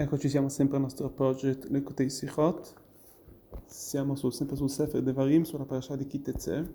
Eccoci, 0.00 0.30
siamo 0.30 0.48
sempre 0.48 0.76
al 0.76 0.82
nostro 0.84 1.10
project 1.10 1.66
Lekutei 1.68 2.08
Sichot. 2.08 2.74
Siamo 3.66 4.14
sul, 4.14 4.32
sempre 4.32 4.56
sul 4.56 4.70
Sefer 4.70 5.02
Devarim, 5.02 5.42
sulla 5.42 5.66
parasha 5.66 5.94
di 5.94 6.06
Kitezeh, 6.06 6.74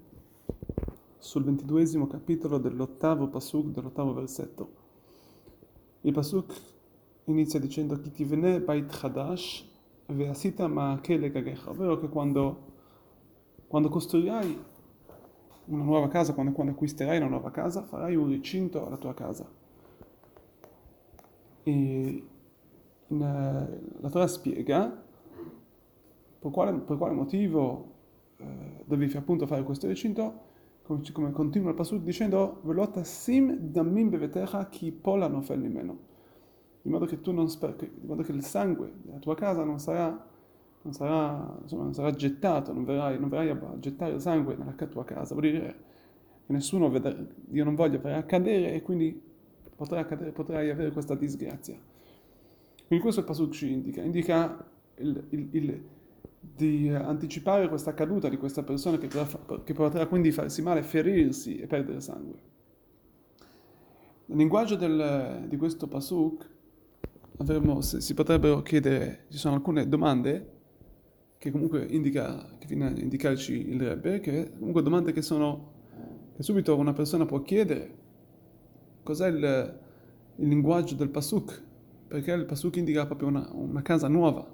sul 1.17 1.43
ventiduesimo 1.43 2.05
capitolo 2.05 2.59
dell'ottavo 2.59 3.27
pasuk, 3.29 3.69
dell'ottavo 3.69 4.13
versetto. 4.13 4.69
Il 6.01 6.13
pasuk 6.13 6.53
inizia 7.23 7.59
dicendo 7.59 7.99
Kitivene 7.99 8.61
bait 8.61 8.95
chadash 8.95 9.65
ve'asita 10.05 10.67
ma'ake 10.67 11.31
gagecha, 11.31 11.71
ovvero 11.71 11.97
che 11.97 12.07
quando, 12.09 12.73
quando 13.65 13.89
costruirai 13.89 14.63
una 15.65 15.83
nuova 15.83 16.09
casa, 16.09 16.35
quando, 16.35 16.51
quando 16.51 16.73
acquisterai 16.73 17.17
una 17.17 17.29
nuova 17.29 17.49
casa, 17.49 17.81
farai 17.81 18.15
un 18.15 18.29
recinto 18.29 18.85
alla 18.85 18.97
tua 18.97 19.15
casa. 19.15 19.49
E 21.63 22.27
la 23.07 24.09
Torah 24.09 24.27
spiega 24.27 25.03
per 26.39 26.51
quale, 26.51 26.73
per 26.73 26.97
quale 26.97 27.13
motivo 27.13 27.93
eh, 28.37 28.83
dovevi 28.85 29.15
appunto 29.17 29.45
fare 29.45 29.63
questo 29.63 29.87
recinto, 29.87 30.41
come, 30.83 31.01
come 31.11 31.31
continua 31.31 31.69
il 31.69 31.75
passaggio 31.75 32.03
dicendo 32.03 32.61
Velot 32.63 33.01
sim 33.01 33.55
damim 33.57 34.09
bevetecha 34.09 34.67
chi 34.69 34.91
pola 34.91 35.27
nofel 35.27 35.59
meno 35.59 36.13
in 36.85 36.91
modo 36.91 37.05
che 37.05 37.19
sper- 37.47 37.81
in 37.81 38.07
modo 38.07 38.21
che 38.21 38.31
il 38.31 38.43
sangue 38.43 38.93
della 39.01 39.17
tua 39.17 39.35
casa 39.35 39.63
non 39.63 39.79
sarà, 39.79 40.09
non 40.83 40.93
sarà, 40.93 41.57
insomma, 41.61 41.83
non 41.83 41.93
sarà 41.93 42.11
gettato, 42.11 42.73
non 42.73 42.83
verrai, 42.83 43.19
non 43.19 43.27
verrai 43.27 43.49
a 43.49 43.79
gettare 43.79 44.13
il 44.13 44.21
sangue 44.21 44.55
nella 44.55 44.73
tua 44.73 45.03
casa, 45.03 45.33
vuol 45.33 45.49
dire 45.49 45.75
che 46.45 46.53
nessuno 46.53 46.89
vedrà, 46.89 47.15
Dio 47.35 47.63
non 47.63 47.73
voglia 47.73 47.99
farà 47.99 48.17
accadere 48.17 48.73
e 48.73 48.83
quindi 48.83 49.19
potrai, 49.75 50.01
accadere, 50.01 50.31
potrai 50.31 50.69
avere 50.69 50.91
questa 50.91 51.15
disgrazia. 51.15 51.75
Quindi 52.87 53.03
questo 53.03 53.21
il 53.21 53.25
Pasuk 53.25 53.51
ci 53.51 53.71
indica, 53.71 54.01
indica 54.01 54.65
il, 54.97 55.25
il, 55.29 55.47
il, 55.51 55.83
di 56.39 56.89
anticipare 56.89 57.67
questa 57.67 57.93
caduta 57.93 58.29
di 58.29 58.37
questa 58.37 58.63
persona 58.63 58.97
che 58.97 59.07
che 59.63 59.73
potrà 59.73 60.05
quindi 60.07 60.31
farsi 60.31 60.61
male, 60.61 60.83
ferirsi 60.83 61.57
e 61.57 61.67
perdere 61.67 61.99
sangue. 62.01 62.53
Nel 64.27 64.37
linguaggio 64.37 64.75
del, 64.75 65.45
di 65.47 65.57
questo 65.57 65.87
Pasuk 65.87 66.49
avremo, 67.37 67.81
si 67.81 68.13
potrebbero 68.13 68.61
chiedere, 68.61 69.25
ci 69.29 69.37
sono 69.37 69.55
alcune 69.55 69.87
domande 69.87 70.53
che 71.37 71.51
comunque 71.51 71.85
indica, 71.85 72.55
che 72.57 72.65
viene 72.65 72.87
a 72.87 72.89
indicarci 72.99 73.69
il 73.69 73.79
Rebbe, 73.79 74.19
che 74.19 74.53
comunque 74.57 74.81
domande 74.81 75.11
che 75.11 75.21
sono, 75.21 75.73
che 76.35 76.41
subito 76.41 76.75
una 76.75 76.93
persona 76.93 77.25
può 77.25 77.41
chiedere, 77.41 77.95
cos'è 79.03 79.27
il, 79.27 79.79
il 80.37 80.47
linguaggio 80.47 80.95
del 80.95 81.09
Pasuk, 81.09 81.63
perché 82.07 82.31
il 82.31 82.45
Pasuk 82.45 82.75
indica 82.77 83.05
proprio 83.05 83.27
una, 83.27 83.47
una 83.51 83.81
casa 83.81 84.07
nuova. 84.07 84.45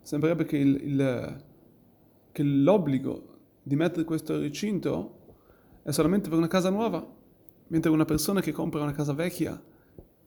Sembrerebbe 0.00 0.44
che, 0.44 0.56
il, 0.56 0.80
il, 0.82 1.44
che 2.32 2.42
l'obbligo 2.42 3.34
di 3.62 3.76
mettere 3.76 4.04
questo 4.04 4.38
recinto 4.38 5.18
è 5.82 5.90
solamente 5.90 6.28
per 6.28 6.38
una 6.38 6.48
casa 6.48 6.70
nuova, 6.70 7.06
mentre 7.68 7.90
una 7.90 8.04
persona 8.04 8.40
che 8.40 8.52
compra 8.52 8.82
una 8.82 8.92
casa 8.92 9.12
vecchia, 9.12 9.60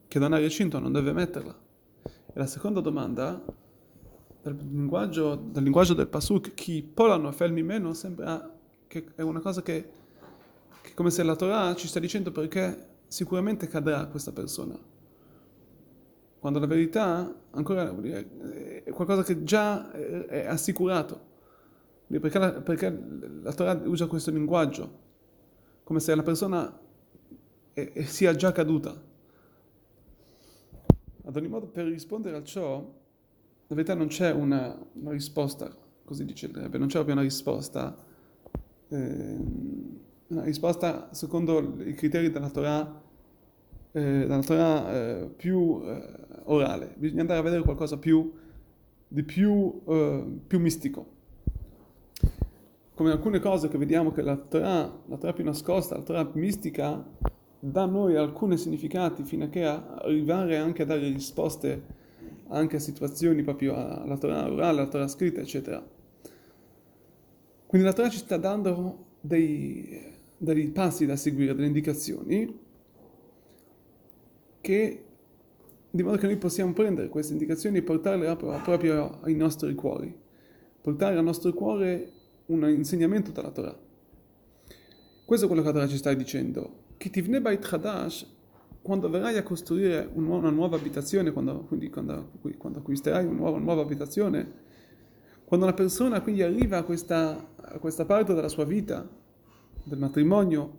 che 0.06 0.18
non 0.18 0.32
ha 0.32 0.38
recinto, 0.38 0.78
non 0.78 0.92
deve 0.92 1.12
metterla. 1.12 1.58
E 2.02 2.32
la 2.34 2.46
seconda 2.46 2.80
domanda, 2.80 3.42
dal 4.42 4.56
linguaggio, 4.56 5.34
dal 5.34 5.62
linguaggio 5.62 5.94
del 5.94 6.08
Pasuk, 6.08 6.54
chi 6.54 6.82
polano 6.82 7.32
felmi 7.32 7.62
meno, 7.62 7.92
sembra 7.94 8.58
che 8.86 9.06
è 9.14 9.22
una 9.22 9.40
cosa 9.40 9.62
che, 9.62 9.90
che 10.82 10.94
come 10.94 11.10
se 11.10 11.22
la 11.22 11.36
Torah 11.36 11.74
ci 11.74 11.88
sta 11.88 11.98
dicendo 11.98 12.32
perché 12.32 12.88
sicuramente 13.06 13.66
cadrà 13.66 14.06
questa 14.06 14.32
persona 14.32 14.78
quando 16.40 16.58
la 16.58 16.66
verità 16.66 17.32
ancora 17.50 17.94
è 18.02 18.90
qualcosa 18.90 19.22
che 19.22 19.44
già 19.44 19.92
è 19.92 20.46
assicurato. 20.46 21.28
Perché 22.06 22.38
la, 22.38 22.52
perché 22.60 23.02
la 23.42 23.52
Torah 23.52 23.80
usa 23.84 24.06
questo 24.06 24.32
linguaggio, 24.32 24.98
come 25.84 26.00
se 26.00 26.14
la 26.14 26.22
persona 26.22 26.80
è, 27.72 27.92
è, 27.92 28.02
sia 28.04 28.34
già 28.34 28.52
caduta. 28.52 29.08
Ad 31.24 31.36
ogni 31.36 31.46
modo, 31.46 31.66
per 31.66 31.84
rispondere 31.86 32.38
a 32.38 32.42
ciò, 32.42 32.78
la 32.78 33.74
verità 33.74 33.94
non 33.94 34.08
c'è 34.08 34.32
una, 34.32 34.76
una 34.94 35.10
risposta, 35.12 35.70
così 36.04 36.24
dice 36.24 36.46
il 36.46 36.54
Rebbe, 36.54 36.78
non 36.78 36.88
c'è 36.88 36.94
proprio 36.94 37.14
una 37.14 37.22
risposta, 37.22 37.96
eh, 38.88 39.36
una 40.28 40.42
risposta 40.42 41.10
secondo 41.12 41.76
i 41.84 41.92
criteri 41.92 42.30
della 42.30 42.50
Torah 42.50 43.08
eh, 43.92 44.26
dalla 44.26 44.42
Torah 44.42 44.92
eh, 44.92 45.30
più 45.36 45.80
eh, 45.84 46.02
orale, 46.44 46.94
bisogna 46.96 47.22
andare 47.22 47.40
a 47.40 47.42
vedere 47.42 47.62
qualcosa 47.62 47.98
più, 47.98 48.32
di 49.08 49.22
più, 49.22 49.80
eh, 49.86 50.24
più, 50.46 50.60
mistico. 50.60 51.18
Come 52.94 53.10
alcune 53.10 53.40
cose 53.40 53.68
che 53.68 53.78
vediamo 53.78 54.12
che 54.12 54.22
la 54.22 54.36
Torah, 54.36 55.02
la 55.06 55.16
Torah 55.16 55.32
più 55.32 55.44
nascosta, 55.44 55.96
la 55.96 56.02
Torah 56.02 56.30
mistica, 56.34 57.04
dà 57.58 57.82
a 57.82 57.86
noi 57.86 58.16
alcuni 58.16 58.56
significati 58.56 59.24
fino 59.24 59.44
a 59.44 59.48
che 59.48 59.64
arrivare 59.64 60.56
anche 60.56 60.82
a 60.82 60.86
dare 60.86 61.08
risposte 61.08 61.98
anche 62.48 62.76
a 62.76 62.80
situazioni 62.80 63.42
proprio 63.42 63.74
alla 63.74 64.16
Torah 64.16 64.50
orale, 64.50 64.80
alla 64.80 64.88
Torah 64.88 65.08
scritta, 65.08 65.40
eccetera. 65.40 65.84
Quindi 67.66 67.86
la 67.86 67.94
Torah 67.94 68.08
ci 68.08 68.18
sta 68.18 68.36
dando 68.36 69.06
dei, 69.20 70.14
dei 70.36 70.68
passi 70.70 71.06
da 71.06 71.16
seguire, 71.16 71.54
delle 71.54 71.68
indicazioni 71.68 72.68
che 74.60 75.04
di 75.90 76.02
modo 76.02 76.16
che 76.18 76.26
noi 76.26 76.36
possiamo 76.36 76.72
prendere 76.72 77.08
queste 77.08 77.32
indicazioni 77.32 77.78
e 77.78 77.82
portarle 77.82 78.36
proprio 78.36 79.18
ai 79.22 79.34
nostri 79.34 79.74
cuori, 79.74 80.16
portare 80.80 81.16
al 81.16 81.24
nostro 81.24 81.52
cuore 81.52 82.12
un 82.46 82.68
insegnamento 82.68 83.32
dalla 83.32 83.50
Torah. 83.50 83.76
Questo 85.24 85.46
è 85.46 85.48
quello 85.48 85.62
che 85.62 85.68
la 85.68 85.74
Torah 85.74 85.88
ci 85.88 85.96
sta 85.96 86.12
dicendo. 86.14 86.88
Quando 88.82 89.10
verrai 89.10 89.36
a 89.36 89.42
costruire 89.42 90.08
una 90.14 90.50
nuova 90.50 90.76
abitazione, 90.76 91.32
quando, 91.32 91.64
quindi 91.64 91.90
quando, 91.90 92.30
quando 92.56 92.78
acquisterai 92.78 93.26
una 93.26 93.36
nuova, 93.36 93.56
una 93.56 93.64
nuova, 93.64 93.82
abitazione, 93.82 94.52
quando 95.44 95.66
una 95.66 95.74
persona 95.74 96.20
quindi 96.20 96.42
arriva 96.42 96.78
a 96.78 96.82
questa, 96.84 97.52
a 97.56 97.78
questa 97.78 98.04
parte 98.04 98.32
della 98.32 98.48
sua 98.48 98.64
vita, 98.64 99.08
del 99.84 99.98
matrimonio, 99.98 100.78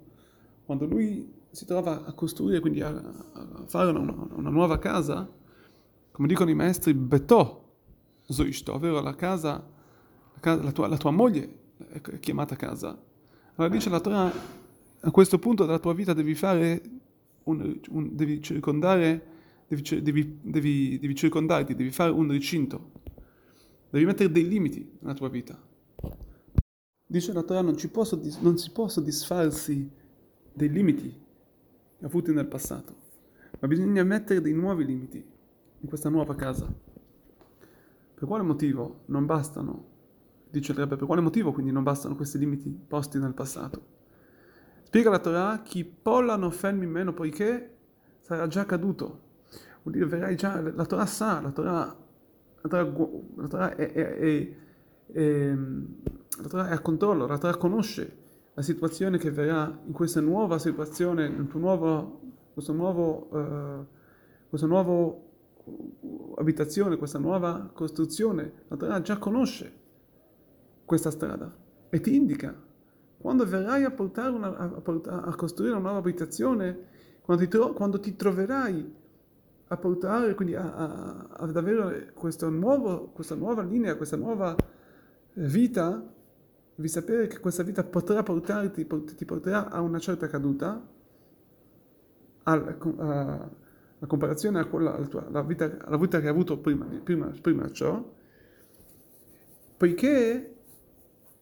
quando 0.65 0.85
lui 0.85 1.31
si 1.51 1.65
trova 1.65 2.05
a 2.05 2.13
costruire, 2.13 2.61
quindi 2.61 2.81
a, 2.81 2.89
a 2.89 3.65
fare 3.65 3.91
una, 3.91 4.27
una, 4.35 4.49
nuova 4.49 4.79
casa, 4.79 5.29
come 6.11 6.27
dicono 6.27 6.49
i 6.49 6.55
maestri, 6.55 6.93
Betò 6.93 7.61
Zoishto, 8.25 8.73
ovvero 8.73 9.01
la 9.01 9.15
casa, 9.15 9.51
la, 10.33 10.39
casa, 10.39 10.63
la, 10.63 10.71
tua, 10.71 10.87
la 10.87 10.97
tua 10.97 11.11
moglie 11.11 11.59
è 11.89 12.19
chiamata 12.19 12.55
casa. 12.55 12.97
Allora 13.55 13.73
dice 13.73 13.89
la 13.89 13.99
Torah, 13.99 14.31
a 15.01 15.11
questo 15.11 15.39
punto 15.39 15.65
della 15.65 15.79
tua 15.79 15.93
vita 15.93 16.13
devi 16.13 16.35
fare, 16.35 16.81
un, 17.43 17.79
un, 17.89 18.15
devi 18.15 18.41
circondare, 18.41 19.25
devi, 19.67 20.01
devi, 20.01 20.39
devi, 20.41 20.99
devi 20.99 21.15
circondarti, 21.15 21.75
devi 21.75 21.91
fare 21.91 22.11
un 22.11 22.31
recinto, 22.31 22.91
devi 23.89 24.05
mettere 24.05 24.31
dei 24.31 24.47
limiti 24.47 24.89
nella 24.99 25.15
tua 25.15 25.27
vita. 25.27 25.59
Dice 27.05 27.33
la 27.33 27.43
Torah, 27.43 27.61
non, 27.61 27.75
non 28.39 28.57
si 28.57 28.71
può 28.71 28.87
soddisfarsi 28.87 29.91
dei 30.53 30.69
limiti 30.69 31.20
avuti 32.01 32.33
nel 32.33 32.47
passato, 32.47 32.95
ma 33.59 33.67
bisogna 33.67 34.03
mettere 34.03 34.41
dei 34.41 34.53
nuovi 34.53 34.85
limiti 34.85 35.23
in 35.79 35.87
questa 35.87 36.09
nuova 36.09 36.35
casa. 36.35 36.71
Per 38.13 38.27
quale 38.27 38.43
motivo 38.43 39.01
non 39.05 39.25
bastano, 39.25 39.85
dice 40.49 40.71
il 40.71 40.77
Rebbe, 40.77 40.95
per 40.95 41.05
quale 41.05 41.21
motivo 41.21 41.51
quindi 41.51 41.71
non 41.71 41.83
bastano 41.83 42.15
questi 42.15 42.37
limiti 42.37 42.69
posti 42.69 43.17
nel 43.17 43.33
passato? 43.33 43.99
Spiega 44.83 45.09
la 45.09 45.19
Torah, 45.19 45.61
chi 45.63 45.85
pollano 45.85 46.49
fermi 46.51 46.85
meno 46.85 47.13
poiché 47.13 47.77
sarà 48.19 48.47
già 48.47 48.65
caduto. 48.65 49.29
Vuol 49.83 49.95
dire, 49.95 50.05
verrai 50.05 50.35
già, 50.35 50.61
la 50.61 50.85
Torah 50.85 51.05
sa, 51.05 51.41
la 51.41 51.51
Torah, 51.51 51.97
la 52.61 52.69
Torah, 52.69 52.83
la 53.35 53.47
Torah 53.47 53.75
è, 53.75 53.91
è, 53.91 54.15
è, 54.15 54.55
è, 55.11 55.55
la 55.55 56.47
Torah 56.47 56.69
è 56.69 56.73
a 56.73 56.79
controllo, 56.79 57.25
la 57.25 57.37
Torah 57.37 57.57
conosce 57.57 58.17
la 58.53 58.61
situazione 58.61 59.17
che 59.17 59.31
verrà 59.31 59.79
in 59.85 59.93
questa 59.93 60.21
nuova 60.21 60.59
situazione, 60.59 61.25
in 61.25 61.47
nuovo, 61.53 62.21
questo 62.53 62.73
nuovo, 62.73 63.27
uh, 63.31 63.85
questa 64.49 64.67
nuova 64.67 65.15
abitazione, 66.35 66.97
questa 66.97 67.19
nuova 67.19 67.69
costruzione, 67.73 68.53
la 68.67 68.75
Torah 68.75 69.01
già 69.01 69.17
conosce 69.17 69.79
questa 70.85 71.11
strada 71.11 71.55
e 71.89 72.01
ti 72.01 72.15
indica 72.15 72.69
quando 73.21 73.45
verrai 73.45 73.83
a, 73.83 73.93
una, 74.29 74.57
a, 74.57 74.67
portare, 74.81 75.29
a 75.29 75.35
costruire 75.35 75.73
una 75.73 75.83
nuova 75.83 75.99
abitazione, 75.99 76.79
quando 77.21 77.43
ti, 77.43 77.49
tro, 77.49 77.71
quando 77.71 77.99
ti 77.99 78.15
troverai 78.15 78.95
a 79.67 79.77
portare, 79.77 80.33
quindi 80.33 80.55
a, 80.55 81.27
ad 81.29 81.55
avere 81.55 82.11
questa, 82.13 82.49
nuovo, 82.49 83.11
questa 83.13 83.35
nuova 83.35 83.61
linea, 83.61 83.95
questa 83.95 84.17
nuova 84.17 84.55
vita, 85.33 86.03
devi 86.81 86.87
sapere 86.87 87.27
che 87.27 87.39
questa 87.39 87.61
vita 87.61 87.83
potrà 87.83 88.23
portarti, 88.23 88.87
ti 89.15 89.25
porterà 89.25 89.69
a 89.69 89.81
una 89.81 89.99
certa 89.99 90.27
caduta, 90.27 90.83
a, 92.43 92.53
a, 92.53 93.49
la 93.99 94.07
comparazione 94.07 94.59
a 94.59 94.65
quella, 94.65 94.95
alla, 94.95 95.05
tua, 95.05 95.27
alla, 95.27 95.43
vita, 95.43 95.77
alla 95.85 95.97
vita 95.97 96.19
che 96.19 96.25
hai 96.25 96.31
avuto 96.31 96.57
prima, 96.57 96.85
prima, 97.03 97.31
prima 97.39 97.71
ciò, 97.71 98.03
poiché 99.77 100.55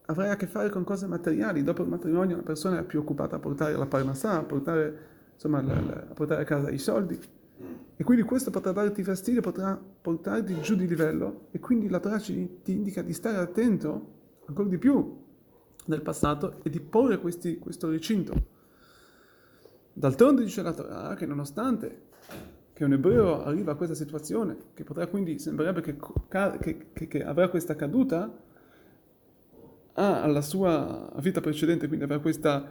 avrai 0.04 0.28
a 0.28 0.36
che 0.36 0.46
fare 0.46 0.68
con 0.68 0.84
cose 0.84 1.06
materiali, 1.06 1.62
dopo 1.62 1.82
il 1.82 1.88
matrimonio 1.88 2.34
una 2.34 2.44
persona 2.44 2.80
è 2.80 2.84
più 2.84 3.00
occupata 3.00 3.36
a 3.36 3.38
portare 3.38 3.74
la 3.74 3.86
parnassà, 3.86 4.36
a 4.36 4.42
portare, 4.42 4.98
insomma, 5.32 5.62
la, 5.62 5.80
la, 5.80 6.06
a 6.10 6.12
portare 6.12 6.42
a 6.42 6.44
casa 6.44 6.68
i 6.68 6.78
soldi, 6.78 7.18
e 7.96 8.04
quindi 8.04 8.24
questo 8.24 8.50
potrà 8.50 8.72
darti 8.72 9.02
fastidio, 9.02 9.40
potrà 9.40 9.74
portarti 10.02 10.60
giù 10.60 10.74
di 10.76 10.86
livello, 10.86 11.46
e 11.50 11.58
quindi 11.60 11.88
la 11.88 11.98
Torah 11.98 12.18
ci, 12.18 12.60
ti 12.62 12.72
indica 12.72 13.00
di 13.00 13.14
stare 13.14 13.38
attento 13.38 14.18
ancora 14.44 14.68
di 14.68 14.76
più 14.76 15.28
nel 15.86 16.02
passato 16.02 16.60
e 16.62 16.70
di 16.70 16.80
porre 16.80 17.18
questi, 17.18 17.58
questo 17.58 17.90
recinto. 17.90 18.58
D'altronde 19.92 20.42
dice 20.42 20.62
la 20.62 20.72
Torah 20.72 21.14
che 21.14 21.26
nonostante 21.26 22.08
che 22.72 22.84
un 22.86 22.94
ebreo 22.94 23.44
arriva 23.44 23.72
a 23.72 23.74
questa 23.74 23.94
situazione, 23.94 24.56
che 24.72 24.84
potrà 24.84 25.06
quindi, 25.06 25.38
sembrerebbe 25.38 25.82
che, 25.82 25.96
che, 26.60 26.86
che, 26.94 27.08
che 27.08 27.22
avrà 27.22 27.50
questa 27.50 27.76
caduta, 27.76 28.34
ha 29.92 30.22
alla 30.22 30.40
sua 30.40 31.12
vita 31.16 31.42
precedente, 31.42 31.88
quindi 31.88 32.04
avrà 32.04 32.20
questa, 32.20 32.66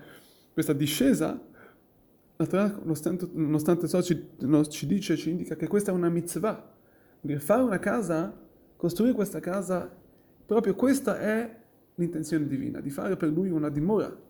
questa 0.52 0.74
discesa, 0.74 1.40
la 2.38 2.46
Torah, 2.48 2.80
nonostante, 2.82 3.88
ciò, 3.88 4.02
ci, 4.02 4.30
ci 4.70 4.88
dice, 4.88 5.16
ci 5.16 5.30
indica 5.30 5.56
che 5.56 5.68
questa 5.68 5.92
è 5.92 5.94
una 5.94 6.10
mitzvah, 6.10 6.74
di 7.22 7.36
fare 7.36 7.62
una 7.62 7.78
casa, 7.78 8.36
costruire 8.78 9.14
questa 9.14 9.40
casa, 9.40 9.96
proprio 10.44 10.74
questa 10.74 11.20
è 11.20 11.59
l'intenzione 12.00 12.48
divina, 12.48 12.80
di 12.80 12.90
fare 12.90 13.16
per 13.16 13.30
lui 13.30 13.50
una 13.50 13.70
dimora. 13.70 14.28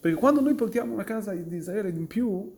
Perché 0.00 0.16
quando 0.18 0.40
noi 0.40 0.54
portiamo 0.54 0.92
una 0.92 1.04
casa 1.04 1.32
di 1.32 1.56
Israele 1.56 1.88
in 1.88 2.06
più, 2.06 2.52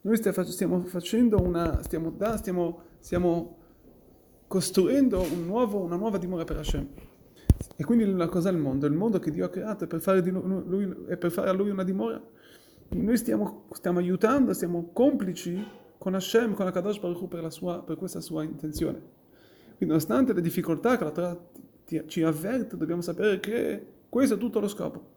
noi 0.00 0.16
stiamo 0.16 0.80
facendo 0.84 1.40
una, 1.40 1.82
stiamo, 1.82 2.16
stiamo, 2.36 2.82
stiamo 2.98 3.56
costruendo 4.46 5.20
un 5.20 5.44
nuovo, 5.44 5.80
una 5.80 5.96
nuova 5.96 6.18
dimora 6.18 6.44
per 6.44 6.56
Hashem. 6.56 6.88
E 7.76 7.84
quindi 7.84 8.26
cos'è 8.28 8.50
il 8.50 8.56
mondo? 8.56 8.86
Il 8.86 8.92
mondo 8.92 9.18
che 9.18 9.30
Dio 9.30 9.44
ha 9.44 9.48
creato 9.48 9.84
è 9.84 9.86
per 9.86 10.00
fare, 10.00 10.20
lui, 10.20 11.04
è 11.08 11.16
per 11.16 11.30
fare 11.30 11.50
a 11.50 11.52
lui 11.52 11.70
una 11.70 11.84
dimora. 11.84 12.20
Noi 12.90 13.16
stiamo, 13.16 13.66
stiamo, 13.72 13.98
aiutando, 13.98 14.54
siamo 14.54 14.90
complici 14.92 15.62
con 15.98 16.14
Hashem, 16.14 16.54
con 16.54 16.64
la 16.64 16.70
Kadosh 16.70 16.98
Baruch 17.00 17.20
Hu 17.20 17.28
per, 17.28 17.42
la 17.42 17.50
sua, 17.50 17.82
per 17.82 17.96
questa 17.96 18.20
sua 18.20 18.44
intenzione. 18.44 19.16
Quindi 19.76 19.86
nonostante 19.86 20.32
le 20.32 20.40
difficoltà 20.40 20.96
che 20.96 21.04
la 21.04 21.10
Torah 21.10 21.38
ci 22.06 22.22
avverte, 22.22 22.76
dobbiamo 22.76 23.00
sapere 23.00 23.40
che 23.40 23.86
questo 24.08 24.34
è 24.34 24.38
tutto 24.38 24.60
lo 24.60 24.68
scopo. 24.68 25.16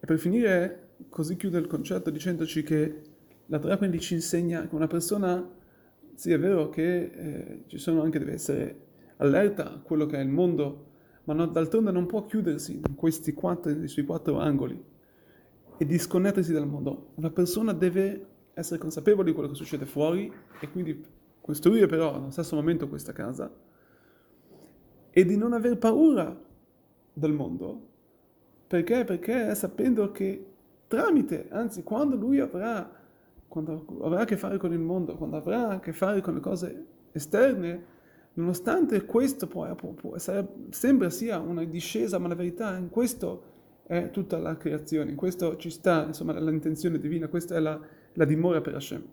E 0.00 0.06
per 0.06 0.18
finire, 0.18 0.90
così 1.08 1.36
chiude 1.36 1.58
il 1.58 1.66
concetto 1.66 2.10
dicendoci 2.10 2.62
che 2.62 3.02
la 3.46 3.76
quindi 3.76 4.00
ci 4.00 4.14
insegna 4.14 4.66
che 4.66 4.74
una 4.74 4.86
persona, 4.86 5.46
sì 6.14 6.32
è 6.32 6.38
vero 6.38 6.70
che 6.70 7.02
eh, 7.04 7.62
ci 7.66 7.78
sono 7.78 8.02
anche, 8.02 8.18
deve 8.18 8.32
essere 8.32 8.80
allerta 9.18 9.74
a 9.74 9.78
quello 9.78 10.06
che 10.06 10.16
è 10.16 10.20
il 10.20 10.28
mondo, 10.28 10.86
ma 11.24 11.34
non, 11.34 11.52
d'altronde 11.52 11.90
non 11.90 12.06
può 12.06 12.24
chiudersi 12.24 12.76
in 12.76 12.94
questi 12.96 13.32
quattro, 13.32 13.86
sui 13.86 14.04
quattro 14.04 14.38
angoli 14.38 14.82
e 15.76 15.86
disconnettersi 15.86 16.52
dal 16.52 16.66
mondo. 16.66 17.10
Una 17.16 17.30
persona 17.30 17.72
deve 17.72 18.26
essere 18.54 18.78
consapevole 18.78 19.28
di 19.28 19.34
quello 19.34 19.50
che 19.50 19.54
succede 19.54 19.84
fuori 19.84 20.32
e 20.60 20.70
quindi 20.70 21.04
costruire 21.40 21.86
però 21.86 22.14
allo 22.14 22.30
stesso 22.30 22.54
momento 22.56 22.88
questa 22.88 23.12
casa 23.12 23.52
e 25.14 25.24
di 25.24 25.36
non 25.36 25.52
aver 25.52 25.76
paura 25.76 26.34
del 27.12 27.32
mondo. 27.32 27.88
Perché? 28.66 29.04
Perché 29.04 29.54
sapendo 29.54 30.10
che 30.10 30.46
tramite, 30.88 31.48
anzi 31.50 31.82
quando 31.82 32.16
lui 32.16 32.40
avrà, 32.40 32.90
quando 33.46 33.84
avrà 34.02 34.20
a 34.20 34.24
che 34.24 34.38
fare 34.38 34.56
con 34.56 34.72
il 34.72 34.78
mondo, 34.78 35.16
quando 35.16 35.36
avrà 35.36 35.68
a 35.68 35.80
che 35.80 35.92
fare 35.92 36.22
con 36.22 36.34
le 36.34 36.40
cose 36.40 36.86
esterne, 37.12 37.84
nonostante 38.34 39.04
questo 39.04 39.46
può, 39.46 39.72
può, 39.74 39.90
può, 39.90 40.16
sembra 40.70 41.10
sia 41.10 41.38
una 41.38 41.64
discesa, 41.64 42.18
ma 42.18 42.28
la 42.28 42.34
verità 42.34 42.74
in 42.78 42.88
questo 42.88 43.50
è 43.84 44.08
tutta 44.10 44.38
la 44.38 44.56
creazione, 44.56 45.10
in 45.10 45.16
questo 45.16 45.56
ci 45.56 45.68
sta 45.68 46.04
insomma, 46.06 46.38
l'intenzione 46.40 46.98
divina, 46.98 47.28
questa 47.28 47.56
è 47.56 47.60
la, 47.60 47.78
la 48.14 48.24
dimora 48.24 48.62
per 48.62 48.74
Hashem. 48.74 49.04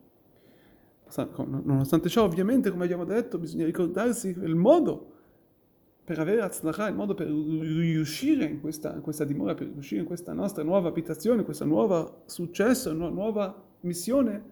Nonostante 1.63 2.07
ciò, 2.07 2.23
ovviamente, 2.23 2.69
come 2.69 2.83
abbiamo 2.83 3.03
detto, 3.03 3.39
bisogna 3.39 3.65
ricordarsi 3.65 4.29
il 4.29 4.55
modo 4.55 5.17
per 6.09 6.17
avere 6.17 6.41
Atzlacha, 6.41 6.88
il 6.88 6.95
modo 6.95 7.13
per 7.13 7.27
riuscire 7.27 8.44
in 8.45 8.61
questa, 8.61 8.95
in 8.95 9.01
questa, 9.01 9.25
dimora, 9.25 9.53
per 9.53 9.67
riuscire 9.67 10.01
in 10.01 10.07
questa 10.07 10.33
nostra 10.33 10.63
nuova 10.63 10.88
abitazione, 10.88 11.44
questa 11.44 11.65
nuova 11.65 12.23
successo, 12.25 12.89
una 12.89 13.09
nuova 13.09 13.63
missione, 13.81 14.44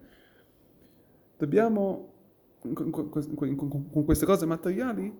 dobbiamo, 1.36 2.12
con, 2.60 2.90
con, 2.90 3.10
con, 3.10 3.90
con 3.90 4.04
queste 4.04 4.24
cose 4.24 4.46
materiali, 4.46 5.12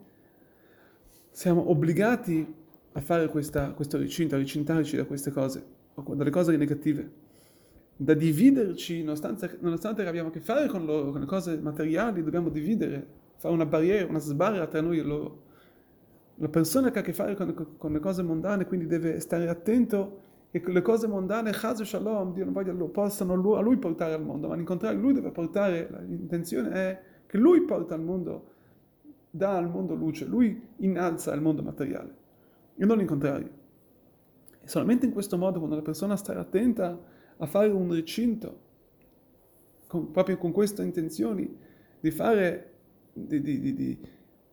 siamo 1.33 1.71
obbligati 1.71 2.55
a 2.93 3.01
fare 3.01 3.27
questa, 3.27 3.73
questo 3.73 3.99
ricinto, 3.99 4.37
a 4.37 4.39
ricintarci 4.39 4.95
da 4.95 5.07
queste 5.07 5.33
cose, 5.33 5.67
dalle 6.15 6.31
cose 6.31 6.57
negative, 6.57 7.11
da 7.97 8.15
dividerci, 8.15 9.03
nonostante, 9.03 9.59
nonostante 9.59 10.07
abbiamo 10.07 10.29
a 10.29 10.31
che 10.31 10.39
fare 10.39 10.69
con 10.69 10.85
loro, 10.85 11.11
con 11.11 11.19
le 11.19 11.27
cose 11.27 11.59
materiali, 11.59 12.23
dobbiamo 12.23 12.49
dividere, 12.49 13.05
fare 13.39 13.53
una 13.53 13.67
barriera, 13.67 14.07
una 14.07 14.21
sbarra 14.21 14.69
tra 14.69 14.81
noi 14.81 15.01
e 15.01 15.03
loro 15.03 15.47
la 16.39 16.49
persona 16.49 16.91
che 16.91 16.99
ha 16.99 17.01
a 17.01 17.05
che 17.05 17.13
fare 17.13 17.35
con, 17.35 17.77
con, 17.77 17.93
le 17.93 17.99
cose 17.99 18.23
mondane, 18.23 18.67
quindi 18.67 18.87
deve 18.87 19.21
stare 19.21 19.49
attento 19.49 20.27
che 20.51 20.63
le 20.65 20.83
cose 20.83 21.07
mondane, 21.07 21.51
Chaz 21.53 21.83
Shalom, 21.83 22.33
Dio 22.33 22.45
non 22.45 22.53
voglia, 22.53 22.73
lo 22.73 22.89
possano 22.89 23.35
a 23.35 23.61
lui 23.61 23.77
portare 23.77 24.15
al 24.15 24.23
mondo, 24.23 24.49
ma 24.49 24.57
in 24.57 24.65
contrario 24.65 24.99
lui 24.99 25.13
deve 25.13 25.31
portare, 25.31 25.89
l'intenzione 26.07 26.71
è 26.73 27.03
che 27.27 27.37
lui 27.37 27.63
porta 27.63 27.95
al 27.95 28.03
mondo, 28.03 28.53
dà 29.31 29.57
al 29.57 29.69
mondo 29.69 29.95
luce, 29.95 30.25
lui 30.25 30.69
innalza 30.77 31.35
il 31.35 31.43
mondo 31.43 31.63
materiale, 31.63 32.15
e 32.77 32.87
non 32.87 33.01
il 33.01 33.07
contrario. 33.07 33.51
E 34.63 34.69
solamente 34.69 35.07
in 35.07 35.13
questo 35.13 35.37
modo, 35.37 35.59
quando 35.59 35.77
la 35.77 35.83
persona 35.83 36.17
sta 36.17 36.39
attenta 36.39 36.99
a 37.37 37.47
fare 37.47 37.69
un 37.69 37.93
recinto, 37.93 38.67
con, 39.87 40.11
proprio 40.11 40.39
con 40.39 40.53
queste 40.53 40.83
intenzioni, 40.83 41.57
di 42.01 42.11
fare, 42.11 42.73
di, 43.13 43.41
di, 43.41 43.75
di, 43.75 43.99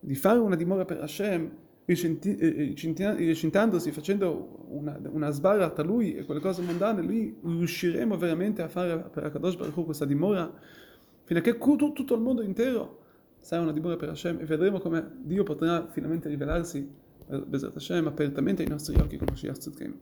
di 0.00 0.14
fare 0.14 0.38
una 0.38 0.56
dimora 0.56 0.84
per 0.84 1.00
Hashem, 1.00 1.50
ricintandosi, 1.86 3.92
facendo 3.92 4.66
una, 4.68 4.98
una 5.10 5.30
sbarra 5.30 5.70
tra 5.70 5.84
lui 5.84 6.16
e 6.16 6.24
quelle 6.24 6.40
cose 6.40 6.62
mondane, 6.62 7.02
lui 7.02 7.36
riusciremo 7.40 8.18
veramente 8.18 8.62
a 8.62 8.68
fare 8.68 8.98
per 8.98 9.24
Akadosh 9.24 9.56
Baruch 9.56 9.76
Hu 9.76 9.84
questa 9.84 10.04
dimora, 10.04 10.52
fino 11.24 11.38
a 11.38 11.42
che 11.42 11.56
tutto 11.58 12.14
il 12.14 12.20
mondo 12.20 12.42
intero 12.42 13.02
sarà 13.38 13.62
una 13.62 13.72
dimora 13.72 13.96
per 13.96 14.08
Hashem 14.08 14.40
e 14.40 14.44
vedremo 14.44 14.80
come 14.80 15.08
Dio 15.22 15.44
potrà 15.44 15.86
finalmente 15.88 16.28
rivelarsi, 16.28 17.04
Bezat 17.28 17.76
Hashem, 17.76 18.08
apertamente 18.08 18.62
ai 18.62 18.68
nostri 18.68 18.96
occhi 18.96 19.16
come 19.16 19.30
Mashiach 19.30 19.58
Tzidkenu. 19.58 20.00